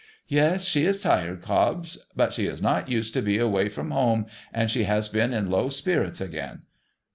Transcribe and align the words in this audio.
* 0.19 0.21
Yes, 0.27 0.65
she 0.65 0.85
is 0.87 0.99
tired, 0.99 1.43
Cobbs; 1.43 1.99
but 2.15 2.33
she 2.33 2.47
is 2.47 2.59
not 2.59 2.89
used 2.89 3.13
to 3.13 3.21
be 3.21 3.37
away 3.37 3.69
from 3.69 3.91
home, 3.91 4.25
and 4.51 4.71
she 4.71 4.85
has 4.85 5.07
been 5.07 5.31
in 5.31 5.51
low 5.51 5.69
spirits 5.69 6.19
again. 6.19 6.63